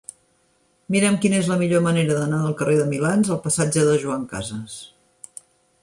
Mira'm 0.95 1.17
quina 1.25 1.41
és 1.41 1.51
la 1.51 1.57
millor 1.59 1.83
manera 1.89 2.17
d'anar 2.21 2.41
del 2.47 2.57
carrer 2.63 2.79
de 2.81 2.87
Milans 2.95 3.33
al 3.37 3.41
passatge 3.47 3.85
de 3.91 3.97
Joan 4.07 4.29
Casas. 4.35 4.81